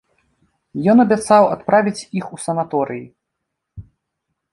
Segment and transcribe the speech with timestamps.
[0.93, 3.05] Ён абяцаў адправіць іх у санаторыі.